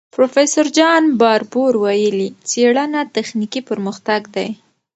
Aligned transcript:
پروفیسور 0.15 0.67
جان 0.77 1.03
باربور 1.19 1.73
ویلي، 1.83 2.29
څېړنه 2.49 3.01
تخنیکي 3.15 3.61
پرمختګ 3.69 4.21
دی. 4.35 4.49